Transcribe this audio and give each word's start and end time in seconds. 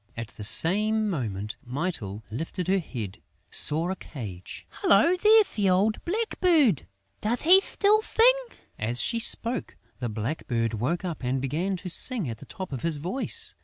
At 0.17 0.29
the 0.29 0.43
same 0.43 1.11
moment, 1.11 1.57
Mytyl, 1.63 2.23
lifting 2.31 2.65
her 2.65 2.79
head, 2.79 3.21
saw 3.51 3.91
a 3.91 3.95
cage: 3.95 4.65
"Hullo, 4.81 5.15
there's 5.15 5.49
the 5.55 5.69
old 5.69 6.03
blackbird!... 6.05 6.87
Does 7.21 7.43
he 7.43 7.61
still 7.61 8.01
sing?" 8.01 8.35
As 8.79 8.99
she 9.03 9.19
spoke, 9.19 9.77
the 9.99 10.09
blackbird 10.09 10.73
woke 10.73 11.05
up 11.05 11.23
and 11.23 11.39
began 11.39 11.75
to 11.75 11.89
sing 11.91 12.27
at 12.27 12.39
the 12.39 12.47
top 12.47 12.73
of 12.73 12.81
his 12.81 12.97
voice. 12.97 13.53